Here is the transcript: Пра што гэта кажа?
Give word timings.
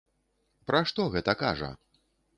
Пра 0.71 0.81
што 0.91 1.05
гэта 1.17 1.37
кажа? 1.45 1.69